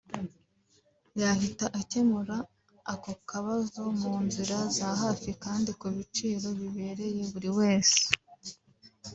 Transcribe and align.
yahita 1.21 1.65
akemura 1.79 2.37
ako 2.93 3.11
kabazo 3.29 3.83
mu 4.01 4.13
nzira 4.25 4.57
za 4.77 4.89
hafi 5.01 5.29
kandi 5.43 5.69
ku 5.79 5.85
biciro 5.95 6.47
bibereye 6.59 7.21
buri 7.31 7.49
wese 7.59 8.01